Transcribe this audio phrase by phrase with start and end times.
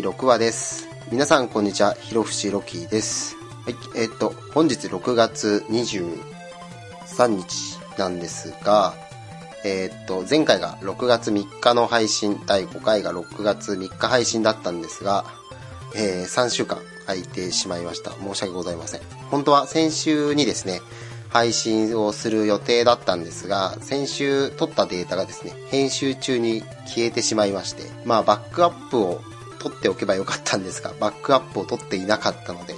[0.00, 0.88] 6話です。
[1.12, 3.36] 皆さんこんにちは、ひろふしロキです。
[3.64, 8.94] はい、えーっと、本日6月23日なんですが、
[9.64, 15.24] えーっと、前回が6月3日の配信、第5回が6月3日配信だったんですが、
[15.94, 18.12] えー3週間空いてしまいました。
[18.12, 19.00] 申し訳ございません。
[19.30, 20.80] 本当は先週にですね、
[21.28, 29.20] 配信をする予定だったんですが、先週撮ったデータがですね、編集中に消えてしまいまして、まあバックアップを
[29.60, 32.74] 取っておけばよかったんですが、バックアップを取っていなかったので、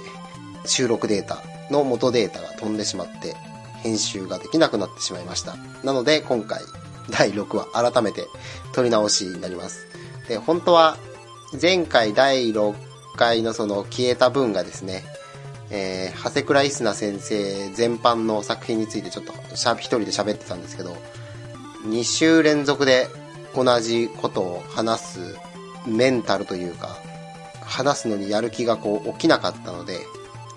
[0.65, 1.41] 収録データ
[1.71, 3.35] の元データが飛んでしまって、
[3.81, 5.55] 編集ができなくなってしまいました。
[5.83, 6.61] なので今回、
[7.09, 8.27] 第6話改めて
[8.73, 9.87] 撮り直しになります。
[10.27, 10.97] で、本当は
[11.59, 12.75] 前回第6
[13.15, 15.03] 回のその消えた分がですね、
[15.69, 20.95] えー、長谷倉イスナ先生全般の作品についてちょっとしゃ一人で喋ってたんですけど、
[21.85, 23.07] 2週連続で
[23.53, 25.37] 同じことを話す
[25.85, 26.97] メンタルというか、
[27.61, 29.99] 話すのにやる気がこう起きなかったので、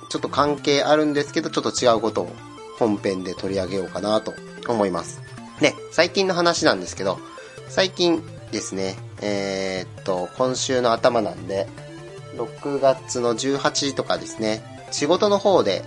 [0.09, 2.33] ちょっと関係あるんですけど、ちょっと違うことを
[2.79, 4.35] 本編で取り上げようかなと
[4.69, 5.21] 思います。
[5.61, 7.19] で、最近の話なんですけど、
[7.69, 11.67] 最近ですね、えーっと、今週の頭なんで、
[12.37, 15.83] 6月の18時とかですね、仕事の方で、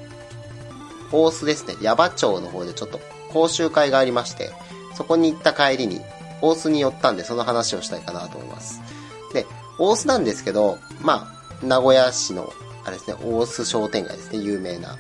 [1.11, 2.99] 大須ですね、矢場町の方でちょっと
[3.31, 4.51] 講習会がありまして、
[4.95, 6.01] そこに行った帰りに、
[6.41, 8.81] 大須に寄ったんで、その話をしたいかなと思います。
[9.79, 12.53] 大須なんですけど、まあ、名古屋市の、
[12.85, 14.97] あれですね、大須商店街ですね、有名な。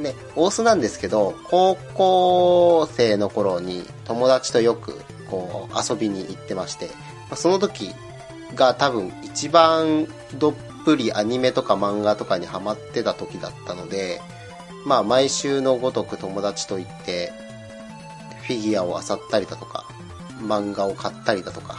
[0.00, 6.90] で、大須なんですけど、高校生の頃に友達とよく、こう、遊びに行ってまして、
[7.30, 7.94] まその時
[8.54, 10.54] が多分一番どっ
[10.84, 14.20] ぷりアニメとか漫画とかにハマってた時だったので、
[14.84, 17.32] まあ毎週のごとく友達と行って、
[18.42, 19.84] フィギュアを漁ったりだとか、
[20.40, 21.76] 漫画を買ったりだとか、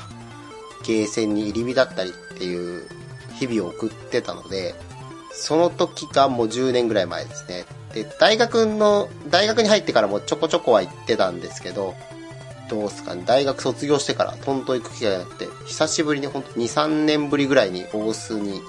[0.90, 2.88] ゲーセンに入り浸ったりっていう
[3.40, 4.74] 日々を送ってたので、
[5.32, 7.66] その時がもう10年ぐらい前ですね。
[7.94, 11.94] で、大学の、大学に入ってからもちょこちょこは行ってたんですけど、
[12.72, 18.62] どうすかね、大学卒業してからトントン行く機会がなくて、久しぶりにほんと2、3年ぶりぐらいに大須に行っ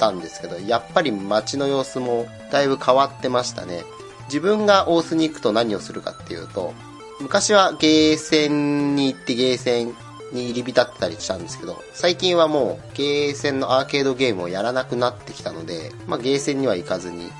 [0.00, 3.84] たんですけど、やっぱり街の様子もだいぶ変わってましたね。
[4.24, 6.74] 自分が大須に行くと何をするかっていうと、
[7.20, 9.94] 昔はゲーセンに行ってゲーセン
[10.32, 17.30] に入り浸ってたりしたんですけど、最近はもうゲーセンのアーケードゲームをやらなくなってきたので、まあゲーセンには行かずに、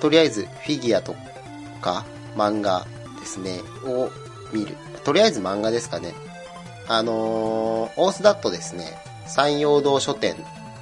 [0.00, 1.14] とりあえずフィギュアと
[1.80, 2.04] か
[2.36, 2.86] 漫画
[3.20, 4.10] ですね、を
[4.52, 4.76] 見る。
[5.04, 6.14] とりあえず漫画ですかね。
[6.86, 10.36] あのー、大須だとですね、山陽堂書店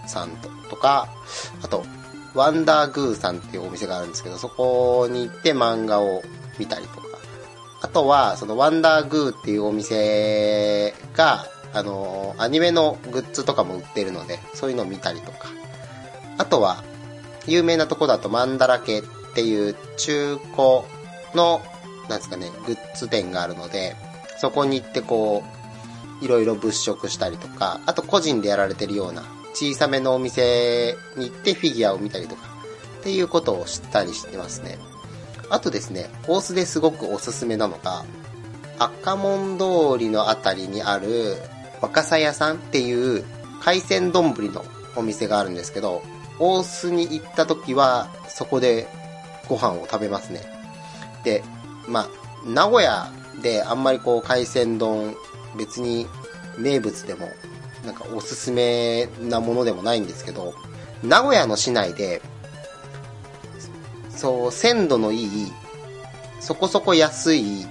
[0.06, 1.08] さんととか、
[1.62, 1.84] あと、
[2.34, 6.22] ワンダーグーさんっていうお店があるんですけど、そこに行って漫画を
[6.58, 7.11] 見たりとか、
[7.92, 15.48] とは、そのワンダーグーっていうお店が、あの、アニメのグッズとかも売ってるので、そういうのを見たりとか、
[16.38, 16.82] あとは、
[17.46, 19.02] 有名なとこだとマンダラケっ
[19.34, 20.82] ていう中古
[21.34, 21.62] の、
[22.08, 23.96] なんですかね、グッズ店があるので、
[24.38, 25.42] そこに行ってこ
[26.20, 29.22] う、いろいろ物色したりとか、あと個人でやられてるような
[29.54, 32.48] 小さめのお店に行ってフィギュアを見たりとか、
[33.00, 34.78] っていうことをしたりしてますね。
[35.52, 38.06] あとですね、大須ですごくおすすめなのが、
[38.78, 41.36] 赤門通りのあたりにある
[41.82, 43.22] 若狭屋さんっていう
[43.60, 44.64] 海鮮丼の
[44.96, 46.02] お店があるんですけど、
[46.38, 48.88] 大須に行った時はそこで
[49.46, 50.40] ご飯を食べますね。
[51.22, 51.44] で、
[51.86, 52.08] まあ、
[52.46, 55.14] 名古屋であんまりこう海鮮丼
[55.58, 56.06] 別に
[56.56, 57.28] 名物でも
[57.84, 60.54] なんかおすすめなものでもないんですけど、
[61.02, 62.22] 名古屋の市内で
[64.22, 65.52] そう、鮮度のいい、
[66.38, 67.66] そこそこ安い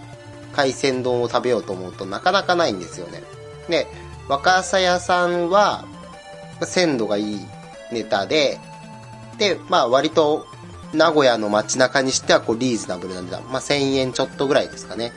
[0.51, 3.23] 海鮮丼を食べようと思うとなかなかないんですよね。
[3.69, 3.87] で、
[4.27, 5.85] 若狭屋さんは、
[6.63, 7.39] 鮮度がいい
[7.93, 8.59] ネタで、
[9.37, 10.45] で、まあ割と
[10.93, 13.43] 名古屋の街中にしてはこうリーズナブルな値段。
[13.49, 15.13] まあ1000円ちょっとぐらいですかね。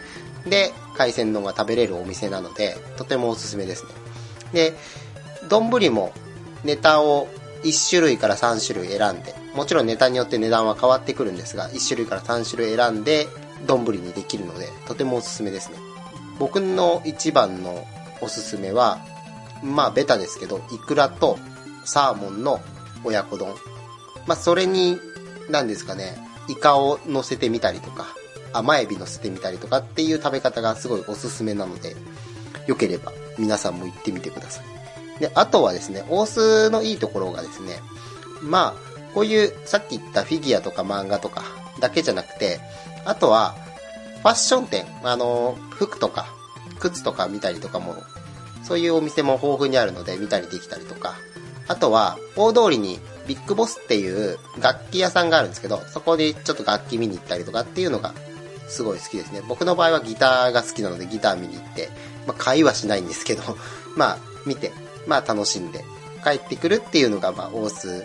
[0.46, 3.90] で、海鮮丼が食べれるお店なので、とてもおすすめですね。
[4.52, 4.75] で、
[5.48, 6.12] 丼も
[6.62, 7.26] ネタを
[7.64, 13.28] 1種類から3種類選んで、もちろんネタによって値段は変わってくるんですが、1種類から3種類選んで、
[13.66, 15.78] 丼にできるので、とてもおすすめですね。
[16.38, 17.86] 僕の一番の
[18.20, 18.98] おすすめは、
[19.62, 21.38] まあベタですけど、イクラと
[21.84, 22.60] サーモンの
[23.04, 23.54] 親子丼。
[24.26, 24.98] まあそれに、
[25.48, 26.16] 何ですかね、
[26.48, 28.06] イカを乗せてみたりとか、
[28.52, 31.96] 甘エビ乗せてみたりとかっていう食べ方がすごいおすすめなので、
[32.66, 35.20] よければ皆さんも行ってみてください。
[35.20, 37.80] で、あとはですね、大須のいいところがですね、
[38.42, 41.43] まあ、こういうさっき言ったフィギュアとか漫画とか
[41.81, 42.61] だけじゃなくて、
[43.05, 43.55] あとは、
[44.22, 46.26] ファッション店、あの、服とか、
[46.81, 47.96] 靴とか見たりとかも、
[48.62, 51.14] そういうお店も豊富にあるので見たりできたりとか、
[51.69, 58.14] あとは、大通りにビッグボスっていう楽器屋さんがあるんですけど、そこでちょっと楽器見に行ったりとかっていうのが
[58.69, 59.43] すごい好きですね。
[59.46, 61.88] 僕の場合はギターが好きなのでギター見に行って、
[62.26, 63.43] まあ買いはしないんですけど、
[63.96, 64.72] まあ見て、
[65.06, 65.84] まあ楽しんで
[66.22, 68.05] 帰ってくるっていうのが、まあ大須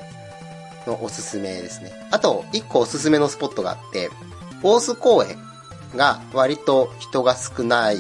[0.87, 1.91] のおすすめですね。
[2.11, 4.09] あと、一個おすすめのスポットがあって、
[4.63, 5.37] 大須公園
[5.95, 7.91] が割と人が少な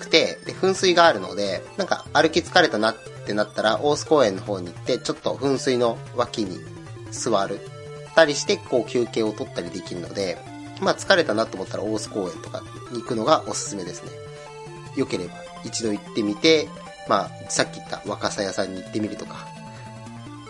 [0.00, 2.96] くて、で、噴水があるので、なんか歩き疲れたなっ
[3.26, 6.58] てなったら、大須公園の方に行って、ちょっと噴水の脇に
[7.10, 7.60] 座る
[8.14, 10.38] たりして、こう休憩を取ったりできるので、
[10.80, 14.10] まあ疲れたなと思ったら大須公園とかに行くのがおすすめですね。
[14.96, 15.34] 良ければ
[15.64, 16.68] 一度行ってみて、
[17.08, 19.46] まあさっき言った若さ屋さんに行ってみるとか、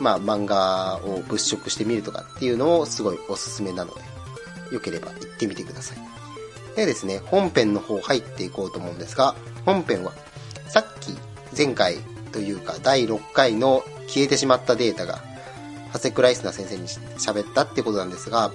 [0.00, 4.00] まあ漫画を物色してみるとかっていうのをすごいおすすめなので、
[4.72, 5.98] 良ければ行ってみてください。
[6.76, 10.12] でですね、本編の方入っていこうと思うんですが、本編は、
[10.68, 11.16] さっき
[11.56, 11.96] 前回
[12.32, 15.22] というか第6回の消えてしまったデータが、
[15.92, 18.52] 長谷倉イスナ先生に喋ったってことなんですが、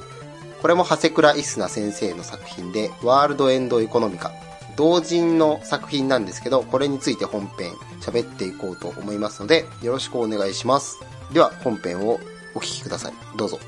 [0.62, 4.32] これも長谷倉イスナ先生の作品で、ワールドエンドエコノミカ。
[4.76, 11.00] 同人の作品なんですけど、これについて本編喋っていこうと思いますので、よろしくお願いします。
[11.34, 12.20] では本編を
[12.56, 13.14] お聴きください。
[13.38, 13.60] どうぞ。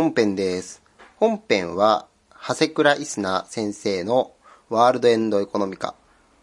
[0.00, 0.82] 本編です。
[1.16, 4.32] 本編は、長谷倉イスナ先生の
[4.70, 5.94] ワールドエンドエコノミカ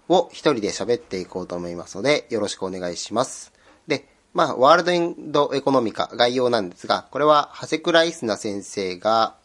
[0.07, 3.51] を一人で喋っていこうと思いますので、よろしくお願いします。
[3.87, 9.37] で、まあ、ワールドエンドエコノミカ概要なんですが、これは長谷倉イスナ先生が、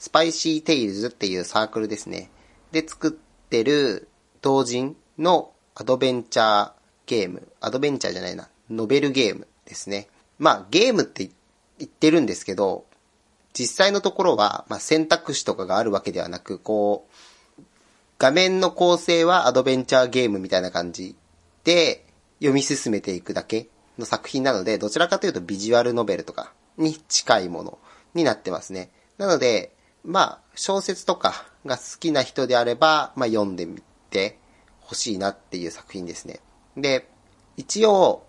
[0.00, 2.28] スパイシーテイルズっていうサークルですね。
[2.72, 4.08] で作ってる
[4.42, 6.72] 同人のアドベンチャー
[7.06, 7.46] ゲーム。
[7.60, 8.48] アドベンチャーじゃないな。
[8.68, 10.08] ノベルゲームですね。
[10.40, 11.30] まあ、ゲームって
[11.78, 12.89] 言ってるんですけど、
[13.52, 17.08] 実際のところは、まあ、選択肢とかがあるわけではなく、こ
[17.58, 17.62] う、
[18.18, 21.16] 画面の構成はアドベンチャーゲームみたいな感じ
[21.64, 22.04] で
[22.38, 23.68] 読み進めていくだけ
[23.98, 27.78] の作品なので、どちらかというとビジュアルノベルとかに近いもの
[28.14, 28.90] になってますね。
[29.16, 29.74] なので、
[30.04, 34.38] まあ、小説とかが好きな人であれば、まあ、読んでみて
[34.80, 36.40] ほしいなっていう作品ですね。
[36.76, 37.08] で、
[37.56, 38.26] 一応、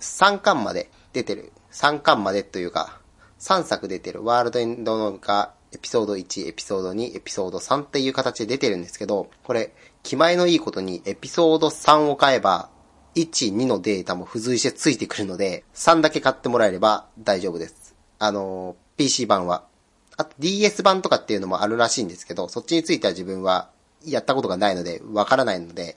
[0.00, 1.52] 3巻まで出てる。
[1.72, 2.99] 3巻までというか、
[3.40, 12.70] 3作出てるワールドエンドのがエピソード1、エピソード2、エピソード3っていう形で出てるんですけど、これ、気前のいいことにエピソード3を買えば、
[13.14, 17.94] 1、2のデータも付随してついてくるので、3だけ買ってもらえれば大丈夫です。
[18.18, 19.64] あの、PC 版は。
[20.16, 23.70] あと DS 版とかっていうのもあるらしいんですけど、そっちについては自分は
[24.04, 25.96] やったことがないので、わからないので、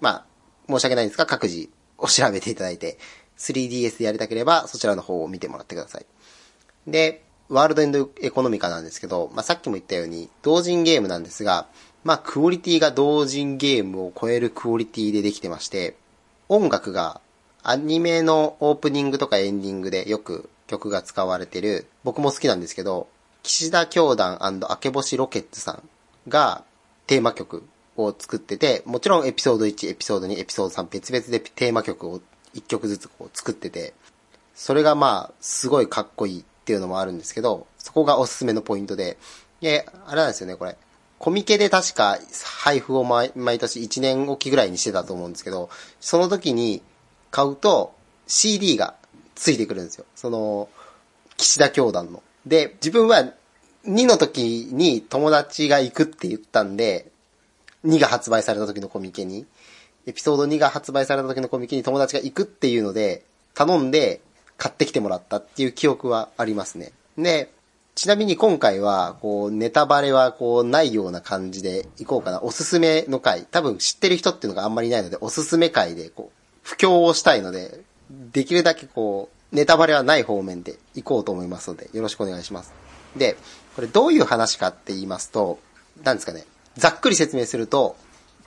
[0.00, 0.26] まあ、
[0.68, 1.68] 申し訳ないんですが、各自
[1.98, 2.98] お調べていただいて、
[3.36, 6.06] 3DS でやりたければ、そちらの方を見てもらってください。
[6.90, 11.66] で、ワールドエンドエコノミカなんですけど、まあ、さっきも言ったように、同人ゲームなんですが、
[12.04, 15.96] まあ、クオリティが同人ゲームを超えるクオリティでできてまして、
[16.48, 17.20] 音楽が
[17.62, 23.08] アニメのオープニングとかエンディングでよく曲が使われてる、僕も好きなんですけど、
[23.42, 25.82] 岸田教団明け星ロケッツさん
[26.28, 26.64] が
[27.06, 27.64] テーマ曲
[27.96, 32.20] を作ってて、もちろんエピソード1、エピソード2、エピソード3別々でテーマ曲を
[32.54, 33.94] 1曲ずつこう作ってて、
[34.54, 39.16] それがまあ、すごいかっこいいっていうのもあるんですけど、そこがおすすめのポイントで、
[39.62, 40.76] で、あれなんですよね、これ。
[41.18, 46.82] コミケで確か配布を毎年1年おきぐらいにしてたと思うんですけど、その時に
[47.30, 47.94] 買うと
[48.26, 48.96] CD が
[49.34, 50.04] ついてくるんですよ。
[50.14, 50.68] その、
[51.38, 52.22] 岸田教団の。
[52.44, 53.32] で、自分は
[53.86, 57.10] 2の時に友達が行くって言ったんで、
[57.86, 59.46] 2が発売された時のコミケに、
[60.06, 64.20] エピソード2が発売された時のコミケに友達が行くっていうので、頼んで、
[64.58, 66.92] 買ってきてもらったっていう記憶はありますね。
[67.16, 67.50] で、
[67.94, 72.42] ちなみに今回は、こう、ネタバレはこう、ないような感じでいこうかな。
[72.42, 73.44] おすすめの回。
[73.50, 82.72] 多分知ってる人っていうのがあんまりいないので、おすすめ回で、こう、布教をしたいので、できるだけこう、ネタバレはない方面でいこうと思いますので、よろしくお願いします。
[83.16, 83.36] で、
[83.74, 85.58] これどういう話かって言いますと、
[86.04, 86.44] 何ですかね。
[86.76, 87.96] ざっくり説明すると、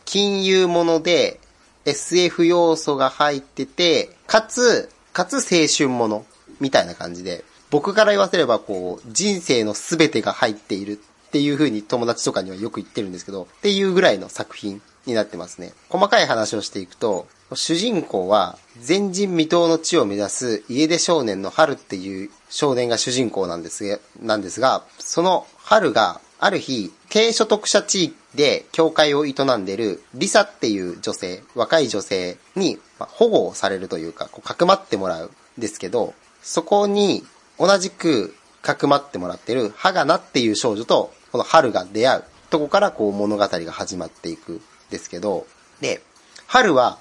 [0.05, 1.39] 金融もので
[1.85, 6.25] SF 要素が入ってて、かつ、かつ青春もの、
[6.59, 15.73] みたいな感じで、僕から言わせればこう、人生の全てが入っているっていう風に友達とかにはよく言ってるんですけど、っていうぐらいの作品になってますね。
[15.89, 37.23] 細かい話をしていくと、主人公は前人未到の地を目指す家出少年の春っていう少年が主人公なんですが、なんですが、その春がある日、低所得者地域で教会を営んでるリサっていう女性、若い女性にま保護をされるというか、こうかくまってもらうんですけど、そこに
[37.59, 45.45] 同じくかくまってもらってるハガナっていう少女とこの春が出会うとこからこう物語が始まっていくんですけど、
[45.79, 46.01] で、
[46.47, 46.99] 春は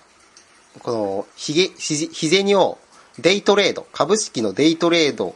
[0.80, 2.78] このひげ、ひ銭を
[3.18, 5.34] デイトレード、株式のデイトレード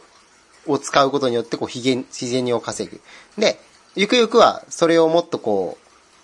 [0.65, 3.01] を使うことによってこうひげ、ひ銭を稼ぐ。
[3.37, 3.59] で、
[3.95, 5.77] ゆくゆくはそれをもっとこ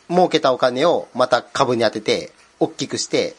[0.10, 3.36] う、儲けたお金をまた株に当てて、大きくして、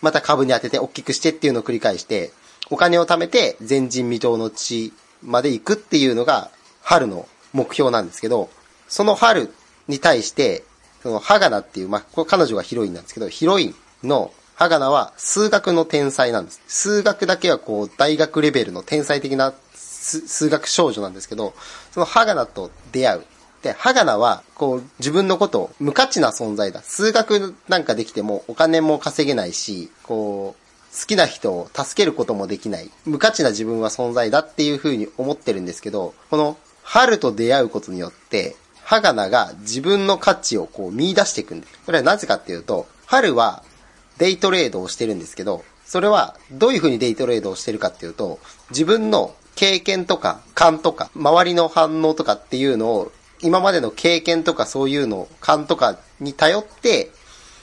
[0.00, 2.30] また株に当てて大きくしてっていうのを繰り返して、
[2.70, 6.50] お金を貯めて前人未到の地まで行くっていうのが
[6.82, 8.50] 春の目標なんですけど、
[8.88, 9.52] その春
[9.88, 10.64] に対して、
[11.02, 16.60] そのハガナっていう、まあ、これ彼女がヒロインなんですけど、ヒロインのハガナは数学の天才なんです。
[16.66, 21.54] 数学だけはこう大学レベルの天才的な数学少女なんですけど、
[21.92, 23.24] そのハガナと出会う。
[23.62, 26.82] で、ハガナは、こう、自分のことを無価値な存在だ。
[26.82, 32.90] 数学なんかできてもお金も稼げないし、こう、好きな人を助けることもできない。
[33.04, 41.78] 無価値な自分は存在だっていう風に思ってるんですけど、この、春と出会うことによって、ハガナが自分の価値をこう見出していくんです。
[41.84, 43.62] これはなぜかっていうと、春は
[44.16, 48.38] デイトレードをしてるんですけど、それはどういう風にデイトレードをしてるかっていうと、
[48.70, 57.10] 自分の経験とか勘とか、周りの反応とかっていうのを、今までの経験とかそういうの、勘とかに頼って、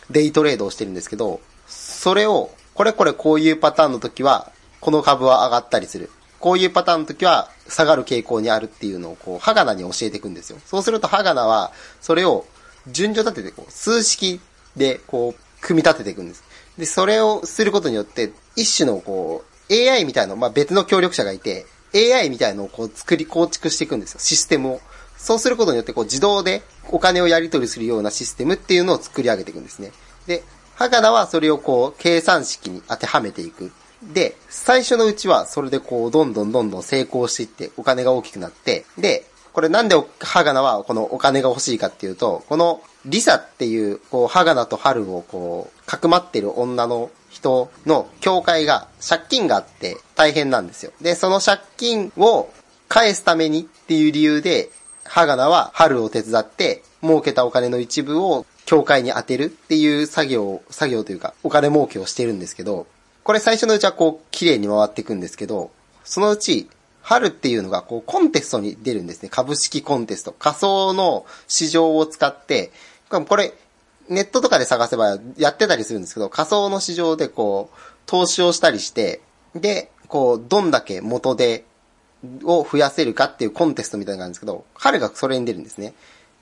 [0.10, 6.12] デイトレードをしてるんですけど、それを、これこれこういうパターンの時は、この株は上がったりする。
[6.39, 10.60] こういうパターンの時は下がる傾向にあるっていうのをこう、ハガナに教えていくんですよ。
[10.65, 12.46] そうするとハガナは、それを
[12.88, 14.39] 順序立ててこう、数式
[14.75, 16.44] でこう、組み立てていくんです。
[16.77, 21.65] で、それをすることによって、一種のこう、AI みたいな、まあ、別の協力者がいて、
[21.96, 24.20] AI みたいのをこう作り、構築していくんですよ。
[24.20, 24.82] システムを。
[25.25, 29.91] そうすることによってこう自動でお金をやり取りするようなシステムっていうのを作り上げていくんですね。
[30.27, 30.44] で、
[30.75, 33.72] ハガナはそれをこう計算式に当てはめていく。
[34.13, 50.91] で、最初のうちはそれでこうどんどんどんどん成功していってお金が大きくなって、で、これなんでハガナはこのお金が欲しいかっていうと、このリサっていう、こう、ハガナとハルをこう、かくまってる女の人の教会が借金があって大変なんですよ。
[51.01, 52.50] で、その借金を
[52.89, 54.70] 返すためにっていう理由で、
[55.06, 62.88] ハガナはハルを手伝って儲けたお金の一部を教会に当てるっていう作業、作業というかお金儲けをしてるんですけど、
[63.24, 65.72] これ最初のうちはこう綺麗に回っていくんですけど、
[66.04, 66.70] そのうち、
[67.02, 69.30] 春っていうのがこうコンテストに出るんですね。
[69.30, 70.32] 株式コンテスト。
[70.32, 72.72] 仮想の市場を使って、
[73.10, 73.54] これ、
[74.10, 79.22] ネットとかで探せばやってたりするんですけど、仮想の市場でこう、投資をしたりして、
[79.56, 81.66] で、こう、どんだけ元で、
[82.44, 85.94] を増やせるかっていうコンテストみたいな感じですけど、彼がそれに出るんですね。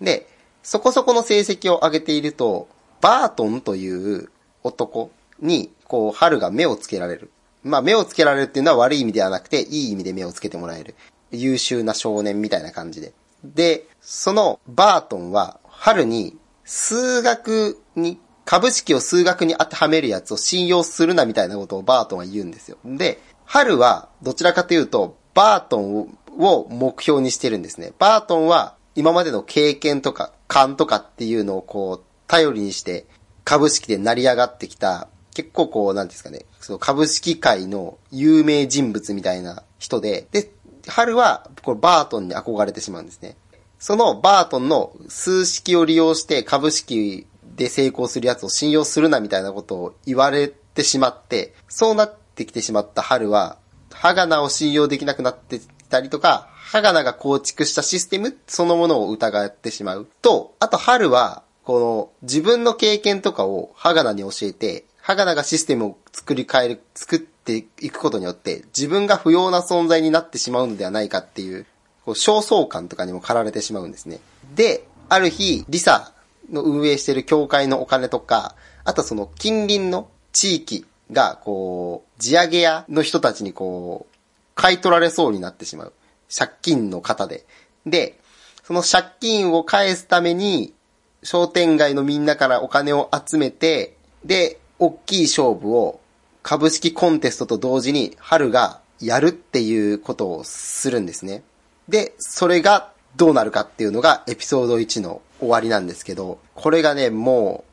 [0.01, 0.27] で、
[0.63, 2.67] そこそこの成績を上げていると、
[3.01, 4.29] バートンという
[4.63, 7.31] 男に、こう、春が目をつけられる。
[7.63, 10.95] まあ、目をつけられるっていうのは悪い意味ではなくて、いい意味で目をつけてもらえる。
[11.31, 13.13] 優秀な少年みたいな感じで。
[13.43, 22.77] で、そのバートンは、春に、数学に、株式を数学に当てはめるやつを信用するなみたいなことをバートンは言うんですよ。
[22.85, 27.93] で、春は、どちらかというと、バートンを目標にしてるんですね。
[27.99, 33.05] バートンは、今までの経験とか、勘とかっていうのをこう、頼りにして、
[33.43, 40.51] 株式で成り上がってきた結構こう、なんですかね、その株式界の有名人物みたいな人で、で、
[40.87, 43.35] 春は、これバートンに憧れてしまうんですね。
[43.79, 53.57] そのバートンの数式を利用して株式で成功するやつを信用するなみたいなことを言われてしまって、そうなってきてしまった春は、
[54.03, 71.65] ハガナを信用できなくなってたりとか、ハガナが構築したシステムそのものを疑ってしまうと、あと春は、この自分の経験とかをハガナに教えて、ハガナがシステムを作り変える、作っていくことによって、自分が不要な存在になってしまうのではないかっていう、
[72.03, 74.19] こう、焦燥感とかにも駆られてしまうんですね。
[74.53, 76.11] で、ある日、リサ
[76.51, 84.15] の運営している教会のお金とか、あとその近隣の地域が、こう、地上げ屋の人たちにこう、
[84.55, 85.93] 買い取られそうになってしまう。
[86.35, 87.45] 借金の方で。
[87.85, 88.19] で、
[88.63, 90.73] その借金を返すために、
[91.21, 93.95] 商店街のみんなからお金を集めて、
[94.25, 95.99] で、大きい勝負を
[96.41, 101.43] 株式コンテストと同時に春がやるっていうことをするんですね。
[101.87, 107.63] で、それがどうなるかっていうのがエピソード1の終わりなんですけど、これがね、も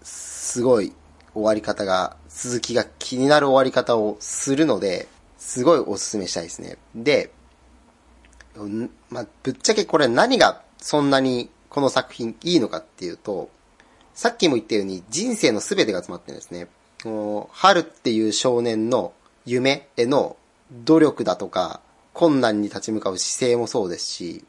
[0.00, 0.92] う、すごい
[1.34, 6.76] 終わり方が、続きが気になる終わり方をするので、すごいおすすめしたいですね。
[6.94, 7.32] で、
[9.08, 13.48] まあ、ぶっちゃけこれ何がそんなにこの作品いいのかっていうと、
[14.14, 16.68] さっきも言ったように人生の全てが詰まってるんですね。
[17.52, 19.12] 春っていう少年の
[19.46, 20.36] 夢への
[20.70, 21.80] 努力だとか、
[22.12, 24.44] 困難に立ち向かう姿勢もそうですし、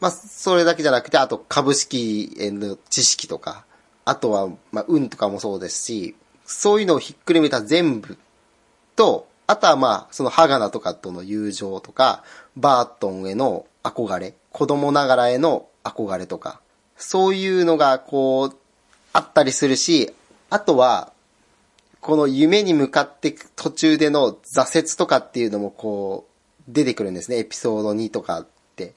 [0.00, 3.64] まあ、それだけじゃなくて、あと株式への知識とか、
[4.04, 6.14] あとは、まあ、運とかもそうですし、
[6.46, 8.16] そういうのをひっくるめた全部
[8.94, 12.24] と、あとはまあ、そのハガナとかとの友情とか、
[12.56, 16.60] バートンへの憧れ、子供ながらへの憧れとか、
[16.96, 18.56] そういうのがこう、
[19.12, 20.12] あったりするし、
[20.50, 21.12] あとは、
[22.00, 27.38] この夢に向かって途中での挫折とかっていうのもこう、出てくるんですね。
[27.38, 28.94] エピソード2とかって。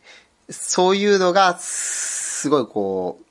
[0.49, 3.25] そういうのが、すごいこう、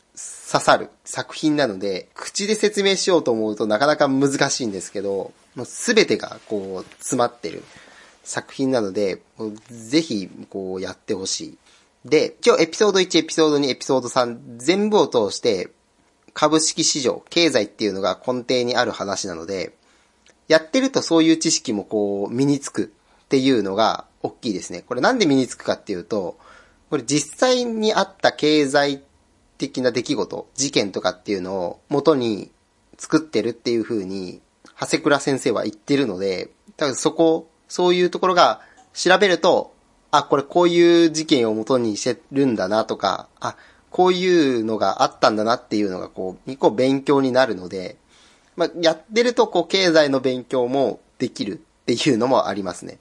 [0.50, 7.62] 刺さる作品なので、口で説明しようと思うとなかなか難しいんですけど、もうすべてがこう、詰まってる
[8.24, 9.20] 作品なので、
[9.68, 11.58] ぜひ、こう、やってほしい。
[12.06, 15.68] で、今日エピソード1、エピソード2、エピソード3、全部を通して、
[16.32, 19.74] 株式市場、経済っていうのが根底にある話なので、
[20.46, 24.82] やってるとそういう知識もこう、身につくっていうのが大きいですね。
[24.86, 26.38] これなんで身につくかっていうと、
[26.88, 29.02] これ実際にあった経済
[29.58, 32.50] 的な出来事、事件とかっていうのを元に
[32.96, 34.40] 作ってるっていう風に、
[34.80, 38.60] 長谷倉先生は言ってるので、多分そこ、そういうところが
[38.94, 39.74] 調べると、
[40.10, 43.56] あ、これこういう事件を元にしてるんだなとか、あ、
[43.90, 47.96] こういうのがあったんだなっていうのがこう、一個勉強になるので、
[48.56, 52.98] まあ、やってるとこう、経済の勉強もできるっていうのもありますね。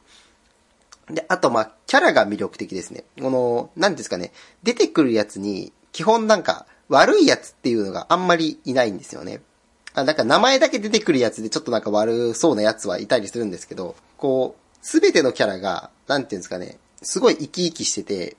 [1.10, 3.06] で、あと、まあ、キャラが魅力的ですね。
[3.22, 9.42] この、なんですかね、出てくるやつに、基本なんか、悪いやつっていうのがあんまりいないんですよね。
[9.94, 18.38] あ、なんか名前だけ出てくるやつでちょっとなんか悪そうなやつはいたりするんですけど、こう、すべてのキャラが、なんていうんですかね、すごい生き生きしてて、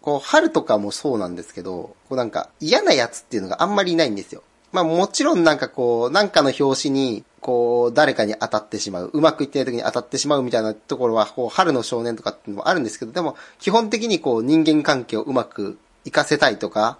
[0.00, 4.42] こう、春とかもそうなんですけど、こうなんか嫌なやつっていうのがあんまりいないんですよ。
[4.72, 16.98] まあもちろんなんかこう、なんかの表紙に、こう、誰かに当たってしまう、うまくいってない時に当たってしまうみたいなところは、こう、春の少年とかっていうのもあるんですけど、でも、基本的にこう、人間関係をうまく活かせたいとか、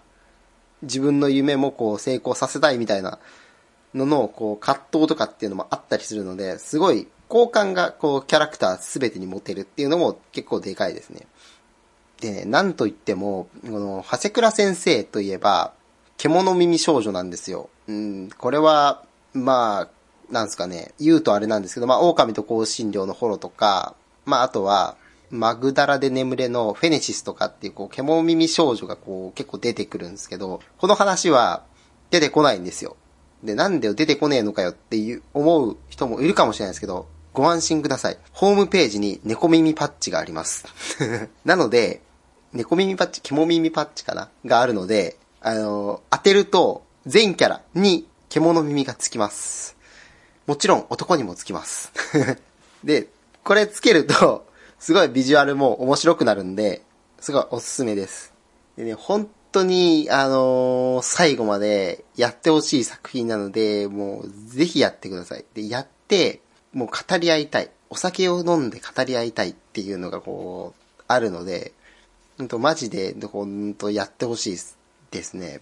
[0.83, 3.19] 自分の夢もこう、成功させたいみたいな
[3.95, 11.27] のの、こう、葛藤とかっていうのもあったりするので、すごい、好感が、こう、キャラクターすべてに持てるっていうのも結構でかいですね。
[12.21, 15.73] でね、なんといっても、この、長谷倉先生といえば、
[16.17, 17.69] 獣耳少女なんですよ。
[17.89, 24.97] うん、これは、まあ、なんすかね、言うとあれなんですけど、まあ、狼と香辛料のホロとか、まあ、あとは、
[25.31, 31.65] マグダラで眠れのフェネシスとかっていう、こう、獣耳少女がこう、結構出てくるんですけど、この話は
[32.11, 32.97] 出てこないんですよ。
[33.43, 38.19] で、なんで出てこねえのかよっていう、思う人もいるかもしれないですけど、ご安心ください。
[38.33, 40.65] ホームページに猫耳パッチがあります。
[41.45, 42.01] なので、
[42.53, 44.31] 猫耳パッチ、獣耳パッチかな？
[44.47, 49.77] があるので、あの、当てると、全キャラに獣耳がつきます。
[50.47, 51.93] もちろん男にもつきます。
[52.83, 53.09] で、
[53.45, 54.46] これつけると、
[54.79, 56.83] すごいビジュアルも面白くなるんで、
[57.19, 58.35] すごいおすすめです。
[58.77, 65.45] でね、本当に、あのー、最後までやってほしい作品なので、もうぜひやってください。
[65.55, 66.41] で、やって、
[66.73, 67.71] もう語り合いたい。
[67.89, 71.73] お酒を飲んで語り合いたいっていうのがこう、あるので、
[72.37, 74.79] ほんとマジで、ほんとやってほしいです。
[75.11, 75.61] ですね、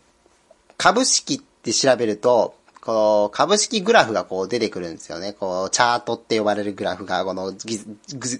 [0.77, 5.33] 株式って調べると、こう、株式グラフがこう出てくるんですよね。
[5.33, 7.81] こう、チャートって呼ばれるグラフが、このギ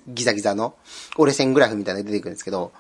[0.09, 0.75] ギザギザの
[1.17, 2.71] 折れ線グラフみたいなのが出てくるんですけど、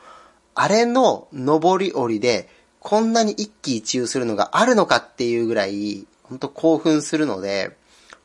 [0.55, 2.50] あれの上り下りで、
[2.81, 7.77] こんなに一喜一憂するのがあるのかっていうぐらい、本当興奮するので、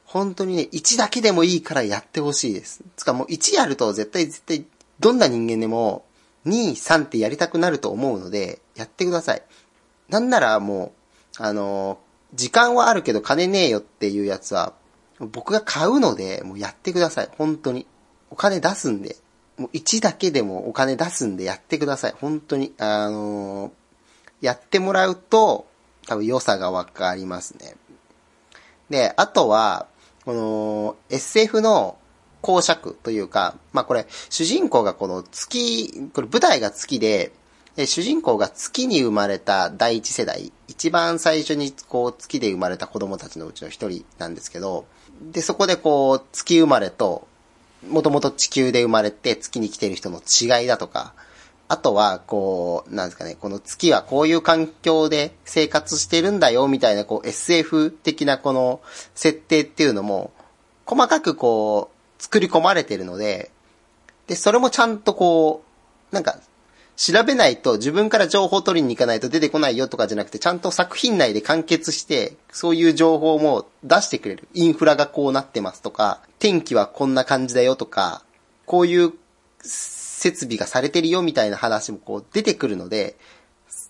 [0.03, 2.81] 本当にね、1だけでもいいからやってほしいです。
[2.97, 4.65] つかもう1やると絶対絶対、
[4.99, 6.03] どんな人間でも、
[6.45, 9.43] 2、3ってやりたくなると思うので、やってください。
[10.09, 10.91] なんならも
[11.39, 11.99] う、あの、
[12.33, 14.73] 時間はあるけど金ねえよっていうやつは、
[15.19, 17.29] 僕が買うので、もうやってください。
[17.37, 17.85] 本当に。
[18.29, 19.17] お金出すんで。
[19.57, 22.13] もう1だけでもお金出すんでやってください。
[22.19, 22.73] 本当に。
[22.77, 23.71] あの
[24.41, 25.67] やってもらうと、
[26.07, 27.75] 多分良さがわかりますね。
[28.89, 29.87] で、あとは、
[30.25, 31.97] この、SF の
[32.41, 37.33] 公爵というか、まあこれ、主人公がこの月、これ舞台が月で、
[37.85, 44.85] 主人公が月に生まれた第一世代、一番最初にこう月で生まれた子供たちのうちの一人なんですけど、
[45.21, 47.27] で、そこでこう月生まれと、
[47.85, 51.13] もともと地球で生まれて月に来てる人の違いだとか、
[51.67, 58.79] あとは、こう、なんですかね、この月はこういう環境で生活してるんだよ、みたいな、こう、SF 的なこの
[59.13, 60.31] 設定っていうのも、
[60.85, 63.51] 細かくこう、作り込まれてるので、
[64.27, 65.65] で、それもちゃんとこ
[66.11, 66.39] う、なんか、
[66.99, 74.49] 調べないと自分から情報を取りに行かないと出てこないよとかじゃなくて、ちゃんと作品内で完結して、そういう情報も出してくれる。
[74.53, 78.21] インフラがこうなってますとか、天気はこんな感じだよとか、
[78.65, 79.13] こういう
[79.61, 83.15] 設備がされてるよみたいな話もこう出てくるので、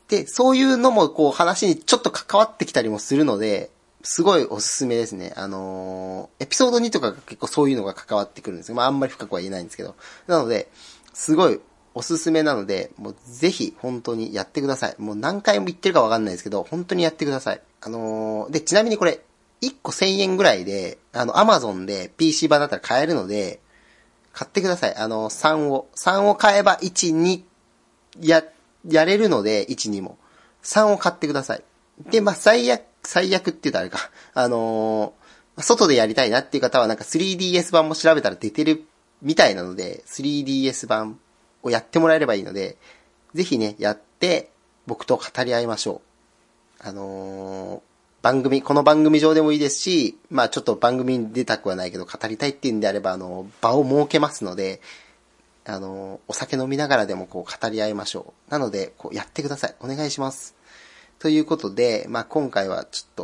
[0.07, 3.71] で、そういうのもこう話にちょっと関わってきたりもするので、
[4.03, 5.33] すごいおすすめですね。
[5.35, 9.95] あのー、エピソード2とかが結構そういうのが関わってくるんですよまああんまり深くは言えないんですけど。
[10.27, 10.69] なので、
[11.11, 11.59] すごい
[11.93, 14.95] おすすめなので、もうぜひ本当にやってください。
[14.99, 17.61] もう何回も言ってるかわかんないですけど、本当にやってください。
[17.81, 19.21] あのー、で、ちなみにこれ、
[19.61, 23.59] 1個1000円ぐらいで、あの、アマゾンで PC 版だったら買えるので、
[24.31, 24.95] 買ってください。
[24.95, 25.89] あの、3を。
[25.95, 27.41] 3を買えば1、2、
[28.21, 28.43] や、
[28.87, 30.17] やれるので、1、2も。
[30.63, 31.63] 3を買ってください。
[32.09, 34.11] で、まあ、最悪、最悪って言うとあれか。
[34.33, 38.85] あのー、外でやりたいなっていう方はなんか 3DS 版も調べたら出てる
[39.21, 41.19] みたいなので、3DS 版
[41.63, 42.77] をやってもらえればいいので、
[43.33, 44.51] ぜひね、やって、
[44.87, 46.01] 僕と語り合いましょ
[46.81, 46.87] う。
[46.87, 47.81] あのー、
[48.21, 54.81] 番組、この番組上でもいいですし、まあちょっと番組に出たくはないけど語りたいっていうんであれば、あの、場を設けますので、
[55.65, 58.51] あの、お酒飲みながらでもこう語り合いましょう。
[58.51, 59.75] なので、こうやってください。
[59.79, 60.55] お願いします。
[61.19, 63.23] ということで、まあ今回はちょっと、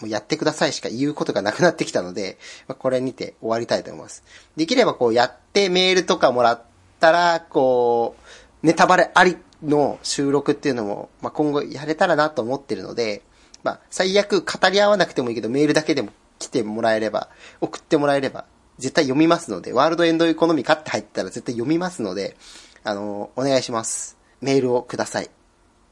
[0.00, 4.22] もうやってくださいしか言うことがなくなってきたので、まあ、これにて終わりたいと思います。
[4.56, 6.62] できればこうやってメールとかもらっ
[6.98, 8.16] たら、こ
[8.62, 13.22] う、ネタバレありの収録っていうのも、まあ、今後やれたらなと思ってるので、
[13.62, 17.28] まあ、最悪語り合わなくてもいいけど、メールだけでも来てもらえれば、
[17.60, 18.44] 送ってもらえれば、
[18.78, 22.36] 絶対読みますので、ワールドエンドエコノミーかって入ったら絶対読みますので、
[22.84, 24.16] あの、お願いします。
[24.40, 25.30] メールをください。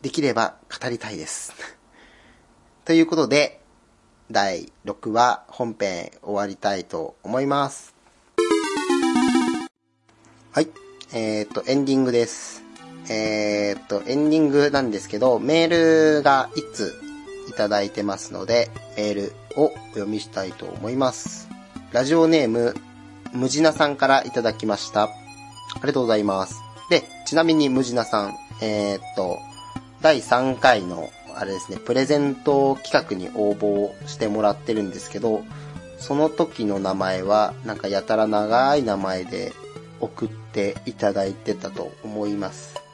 [0.03, 1.53] できれば語りたいです。
[2.85, 3.61] ということで、
[4.31, 7.95] 第6話本編終わりたいと思います。
[10.53, 10.86] はい。
[11.13, 12.65] えっ、と、エンディングです。
[13.09, 17.01] えっ、と、エンディングなんですけど、メールがいつ
[17.49, 21.49] いただいてますので、メールをお読みしたいと思います。
[21.93, 22.75] ラジオネーム、
[23.33, 25.05] ムジナさんからいただきました。
[25.05, 25.09] あ
[25.77, 26.61] りがとうございます。
[26.91, 29.39] で、ちなみにムジナさん、えー、っと、
[30.01, 35.45] 第3回の、あれですね、プレゼント企画に応募してもらってるんですけど、
[35.99, 39.53] その時の名前は、なんかやたら長い名前で
[40.07, 42.87] 送っていただいてたと思います。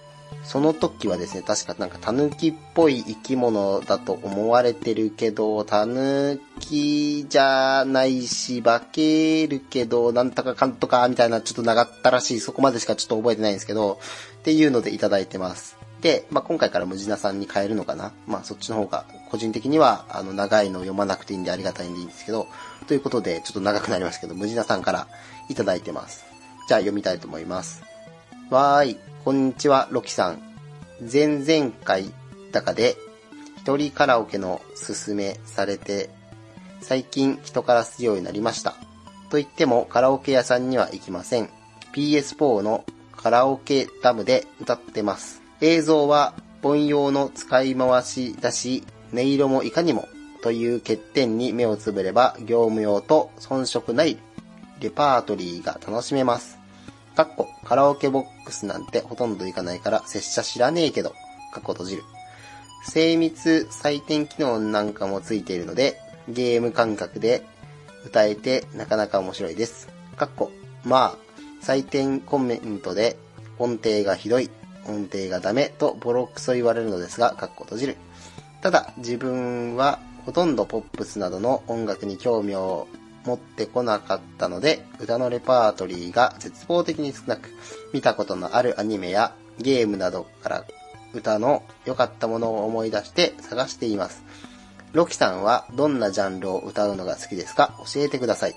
[0.45, 14.01] その時はですね、確かなんかタヌキっぽい生き物だと思われてるけど、タヌキじゃないし、化けるけど、なんとかかんとか、みたいなちょっと長ったらしい、そこまでしかちょっと覚えてないんですけど、
[14.41, 15.77] っていうのでいただいてます。
[16.01, 18.13] で、まあ、今回からムジナさんに変えるのかな。
[18.27, 22.49] まあ、そっちの方が、個人的には、あの、長いの読まなくていいんでありがたいんでいいんですけど、
[22.89, 25.07] ということで、ちょっと長くなりますけど、ムジナさんから
[25.49, 26.32] いただいてます。
[26.69, 27.83] じゃあ読みたいと思います。
[28.51, 28.99] わーい。
[29.25, 30.43] こんにちは、ロキさん。
[31.01, 32.13] 前々回
[32.53, 32.97] だかで、
[33.59, 36.11] 一人カラオケの勧めされて、
[36.81, 38.75] 最近人からするようになりました。
[39.31, 41.49] と言ってもカラオケ屋さんには行きません。
[41.95, 42.85] PS4 の
[43.17, 45.43] カラオケダムで歌ってます。
[45.61, 50.09] 映像は本用の使い回しだし、音色もいかにも
[50.43, 54.19] という欠点に目をつぶれば業務用と遜色ない
[54.81, 56.59] レパートリーが楽しめます。
[57.15, 61.11] かっこ、カラオケボックスなんてほとんど行かないから拙者知らねえけど、
[61.53, 62.03] かっこ閉じる。
[62.85, 67.45] 精密採点機能なんかもついているので、ゲーム感覚で
[68.05, 69.89] 歌えてなかなか面白いです。
[70.17, 70.51] かっこ、
[70.85, 73.17] まあ、採点コメントで
[73.59, 74.51] 音程がひどい、
[74.87, 77.97] 音程がダメとボロクソ言われるのですが、かっこ閉じる。
[78.63, 82.89] ただ、自分はほとんどポップスなどの音楽に興味を
[83.25, 87.51] 持ってこなかったので、歌のレパートリーが絶望的に少なく、
[87.93, 90.65] 見たことのあるアニメやゲームなどから
[91.15, 94.23] 歌の良かったものを思い出して探しています。
[94.93, 97.75] ロキさんはどんなジャンルを歌うのが好きですか？
[97.93, 98.55] 教えてください。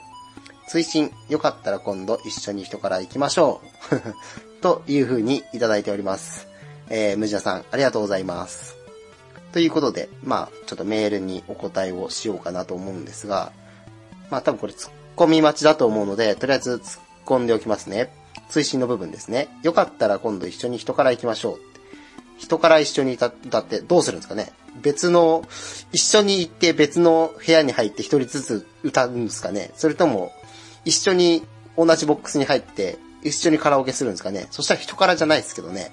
[0.67, 4.01] 追伸、よかったら今度一緒に人から行きましょう。
[4.61, 6.47] という風にいただいております。
[6.89, 8.75] えー、ムジナさん、ありがとうございます。
[9.53, 13.53] ということで、まあ、ちょっとメールにお答えをしようかなと思うんですが、
[14.29, 18.11] まあ多分これ突っ込み待ちだと思うので、とりあえず突っ込んでおきますね。
[18.49, 19.49] 追伸の部分ですね。
[19.63, 21.59] よかったら今度一緒に人から行きましょう。
[22.37, 25.45] 人から一緒に歌ってどうするんですかね別の、
[25.93, 30.31] 一緒に行って別の部屋に入って一人ずつ歌うんですかねそれとも、
[30.83, 31.43] 一緒に
[31.77, 35.91] 同じボックスに入って一緒にカラオケするんですかねそしたら人からじゃないですけどね。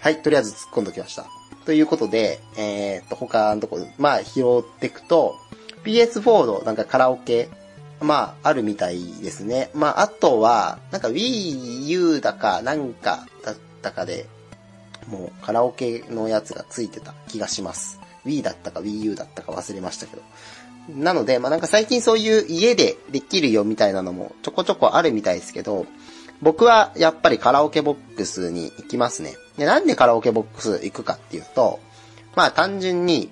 [0.00, 1.26] はい、とりあえず突っ込んどきました。
[1.64, 5.34] ということで、えー、っと、他のところ、まあ、拾っていくと、
[5.84, 7.48] PS4 のなんかカラオケ、
[8.00, 9.70] まあ、あるみたいですね。
[9.74, 14.26] まあ、あとは、なんか Wii U だか、なんかだったかで、
[15.08, 18.00] もうカラオケのやつがついてた気がします。
[18.24, 20.22] Wii だったか Wii U だったか忘れましたけど。
[20.88, 25.86] なので、まあ、なんか最近そういう家でできるよみたいなのもちょこちょこあるみたいですけど、
[26.42, 29.34] 僕はやっぱりカラオケボックスに行きますね。
[29.56, 31.80] で、なんでカラオケボックス行くかっていうと、
[32.34, 33.30] まあ単純に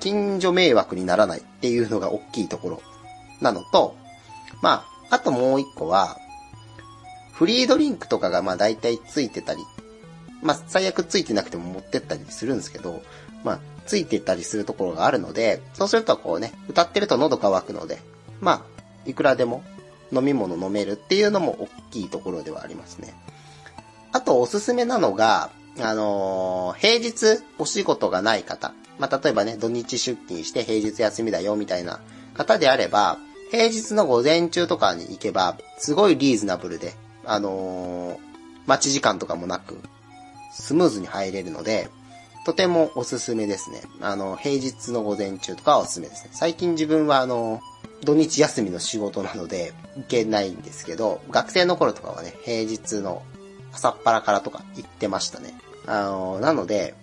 [0.00, 2.82] 近所迷惑にならないっていうのが大きいところ
[3.40, 3.96] なのと、
[4.60, 6.18] まあ、あともう一個は、
[7.32, 9.60] フリードリンクとかがまあ大体ついてたり、
[10.42, 13.00] まあ最悪ついてなくても持ってったりするんですけど、
[13.44, 17.98] まあついてたりするところがあるので、そうするとこうね、歌ってると喉乾くので、
[18.42, 18.62] まあ、
[19.06, 19.64] いくらでも
[20.12, 23.14] 飲み物飲めるっていうのも大きいところではありますね。
[24.12, 25.50] あとおすすめなのが、
[25.80, 28.74] あのー、平日お仕事がない方。
[28.98, 32.00] まあ、例えばね、土日出勤して平日休みだよみたいな
[32.34, 33.18] 方であれば、
[33.50, 38.18] 平日の午前中とかに行けば、すごいリーズナブルで、あのー、
[38.66, 39.78] 待ち時間とかもなく、
[40.52, 41.88] スムーズに入れるので、
[42.44, 43.82] とてもおすすめですね。
[44.00, 46.30] あの、平日の午前中とかはおすすめですね。
[46.32, 47.60] 最近自分はあの、
[48.04, 53.22] 土日休みの仕事なので、行けないんですけど、学生の頃とかはね、平日の
[53.72, 55.54] 朝っぱらからとか行ってましたね。
[55.86, 56.94] あの、なので、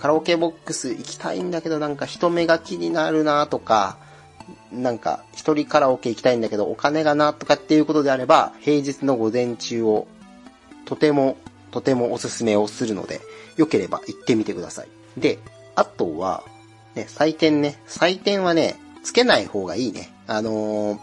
[0.00, 3.98] カラオケボックス行きたいんだけどなんか人目が気になるなとか、
[4.72, 10.06] なんか一人カラオケ行きたいんだけどお金がなとかっていうことであれば、平日の午前中を
[10.86, 11.36] とても、
[11.70, 13.20] とてもおすすめをするので、
[13.56, 14.88] 良ければ行ってみてください。
[15.18, 15.38] で、
[15.74, 16.44] あとは、
[16.94, 20.12] ね、採点ね、採点はね、つけない方がいいね。
[20.26, 20.98] あのー、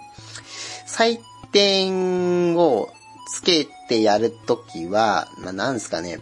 [0.88, 1.20] 採
[1.52, 2.90] 点を
[3.32, 6.20] つけてやるときは、まあ、なんすかね、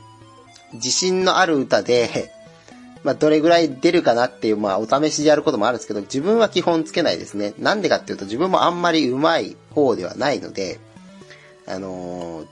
[0.74, 2.35] 自信のある歌で、
[3.06, 7.54] まあ、どれぐらい出るかなっていう、まあ、お試しでやることもあるんですけど、自分は基本つけないですね。
[7.60, 10.80] なんでかっていうと、自分もあんまり上手い方ではないので、
[11.68, 12.48] あのー、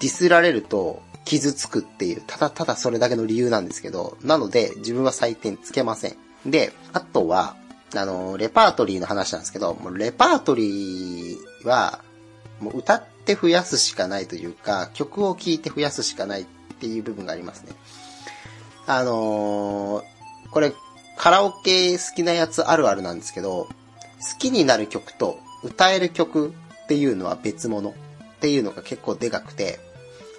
[0.00, 6.16] ディスられると傷つくっていう、ただただそれだけの理由なんですけど、なので、自分は採点つけません。
[6.44, 7.56] で、あとは、
[7.96, 12.00] あの、レパートリーの話なんですけど、もうレパートリーは、
[12.60, 16.46] もう歌って増やすしかないというか、曲を聴いて増やすしかないっ
[16.78, 17.72] ていう部分がありますね。
[18.88, 20.72] あのー、これ、
[21.18, 27.94] カラオケ好きなやつあるあるなんですけど、好きになる曲と歌える曲っていうのは別物っ
[28.40, 29.78] ていうのが結構でかくて、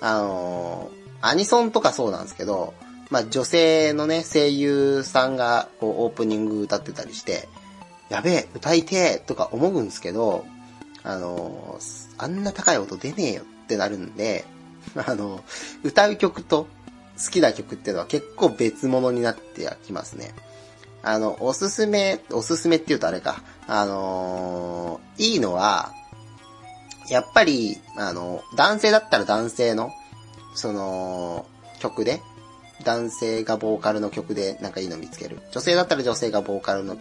[0.01, 2.73] あのー、アニソンとかそうなんですけど、
[3.11, 7.47] まあ、女性のね、声優さんが、こう、オープニング歌ってたりして、
[8.09, 10.43] やべえ、歌いてーとか思うんですけど、
[11.03, 14.43] あのー、あんな高い音出ねえよってなるんで、
[14.95, 15.43] あのー、
[15.83, 16.65] 歌う曲と
[17.23, 20.33] 好きな曲っていうのは結構別物になってきますね。
[21.01, 25.93] あの、おすすめ、おすすめって言うとあれか、あのー、いいのは、
[27.09, 29.91] やっぱり、あの、男性だったら男性の、
[30.55, 31.45] その、
[31.79, 32.21] 曲で、
[32.83, 35.39] 男性がボーカルの曲でなんかいいの見つける。
[35.51, 36.97] 女性だったら女性がボーカルの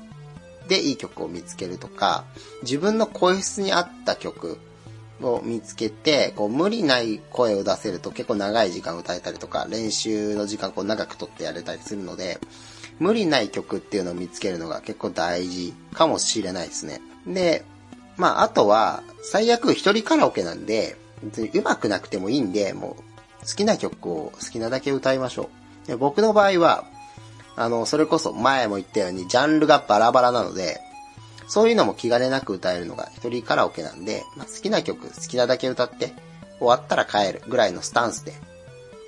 [0.69, 2.25] でいい曲を見つけるとか、
[2.63, 4.59] 自分の声質に合った曲
[5.23, 12.39] を見つけて、こう無理ない声を出せると結構長い時間歌えたりとか、練習の時間こう長くとってやれたりするので、
[12.99, 17.01] 無理ない曲っていうのを見つけるのが結構大事かもしれないですね。
[17.27, 17.65] で、
[18.17, 22.97] まああとは、最悪一人カラオケなんで、別に上手くなくてもいいんで、も
[23.43, 25.51] う好きな曲を好きなだけ歌いましょ
[25.85, 25.89] う。
[25.89, 26.85] で僕の場合は、
[27.57, 30.81] あの、それこそ前も言ったようにジャンルがバラバラなので、
[31.49, 36.13] そういうのも気兼ねなく歌えるのが一人カラオケなんで、まあ、好きな曲好きなだけ歌って
[36.59, 38.35] 終わったら帰るぐらいのスタンスで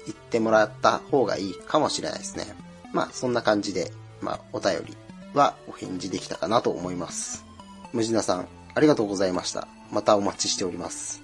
[0.07, 2.47] 言ってもらった方がいいかもしれないですね。
[2.93, 4.97] まあそんな感じで、まあお便り
[5.35, 7.45] はお返事できたかなと思います。
[7.93, 9.69] ムジナさん、ありがとうございました。
[9.93, 11.23] またお待ちしております。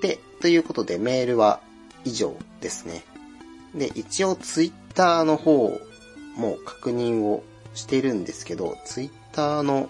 [0.00, 1.60] で、ということでメールは
[2.04, 3.04] 以上ですね。
[3.74, 5.78] で、一応ツイッターの方
[6.36, 7.42] も確認を
[7.74, 9.88] してるんですけど、ツイッターの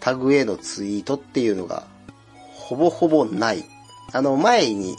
[0.00, 1.86] タグへのツイートっていうのが
[2.54, 3.64] ほぼほぼない。
[4.12, 4.96] あの前に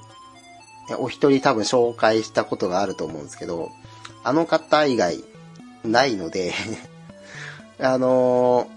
[0.99, 3.71] お一人多分紹介したことがあると思うんですけど、
[4.23, 5.23] あの方以外
[5.83, 6.53] ないので
[7.79, 8.67] あの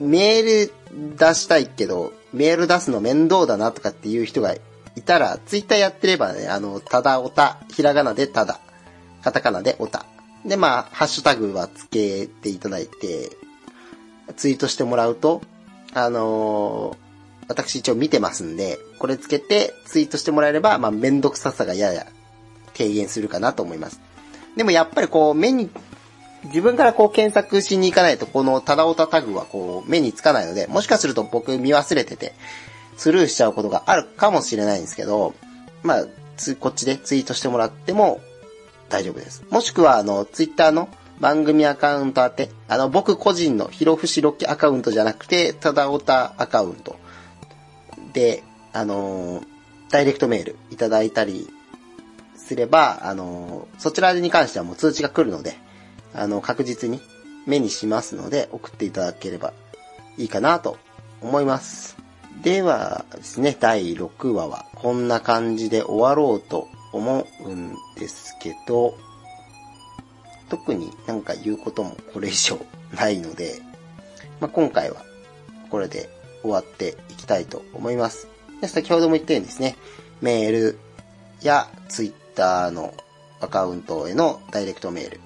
[0.00, 4.60] ー、メール出したいけど、メール出すの面倒だなとかっていう人がい
[5.02, 8.60] たら、ツイッターやってればね、あの、ただおた、ひらがなでただ、
[9.22, 10.06] カタカナでオタ。
[10.44, 13.30] で、まあ、ハッシュタグはつけていただいて、
[14.34, 15.42] ツイートしてもらうと、
[15.94, 17.06] あのー
[17.48, 22.06] 私一応見てますんで、これつけてツイートしてもらえれば、まあ、めんどくささがやや
[22.76, 24.00] 軽減するかなと思います。
[24.56, 25.70] でもやっぱりこう、目に、
[26.44, 32.34] 自分からこう検索しに行かないと、このただおたタグはこう、目につかないので、もしかすると僕見忘れてて、
[32.96, 35.34] スルーしちゃうことがあるかもしれないんですけど、
[35.82, 38.20] まあ、つ、こっちでツイートしてもらっても
[38.88, 39.44] 大丈夫です。
[39.50, 40.88] もしくは、あの、ツイッターの
[41.20, 46.96] 番組アカウント宛て、あの、僕個人のひろふしろきアカウントじゃなくて、ただおたアカウント
[48.12, 49.42] で、あの、
[49.90, 51.48] ダイレクトメールいただいたり
[52.36, 55.56] すれば、あの、そちらに関してはもう通知が来るので、
[56.14, 57.00] あの、確実に
[57.46, 59.52] 目にしますので、送っていただければ
[60.18, 60.76] いいかなと
[61.22, 61.96] 思います。
[62.42, 68.96] ではですね、第6話はこんな感じで終わろうと思うんですけど、
[70.48, 72.58] 特になんか言うこともこれ以上
[72.94, 73.60] ないので、
[74.40, 75.04] まあ、今回は
[75.70, 76.10] これで
[76.42, 78.28] 終わっていきたいと思います。
[78.60, 79.76] で先ほども言ったようにですね、
[80.20, 80.78] メール
[81.42, 82.94] やツイッターの
[83.40, 85.20] アカウントへのダイレクトメール、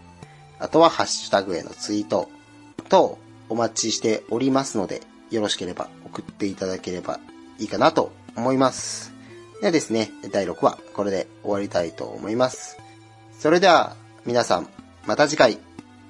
[0.58, 2.28] あとはハッシュタグへのツイート
[2.88, 7.20] とお待ちしておりますので、よろしければ送っていただければ
[7.58, 9.12] いいかなと思います。
[9.60, 12.78] ではですね、第6話、これで終わりたいと思います。
[13.38, 14.68] それでは、皆さん、
[15.06, 15.58] また次回、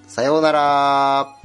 [0.06, 1.39] さようなら。